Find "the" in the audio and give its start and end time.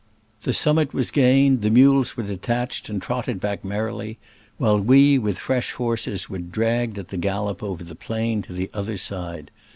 0.41-0.53, 1.61-1.69, 7.09-7.17, 7.83-7.93, 8.53-8.71